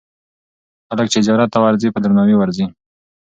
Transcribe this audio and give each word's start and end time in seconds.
خلک 0.87 1.07
چې 1.13 1.19
زیارت 1.27 1.49
ته 1.53 1.59
ورځي، 1.61 1.89
په 1.91 1.99
درناوي 2.03 2.35
ورځي. 2.37 2.65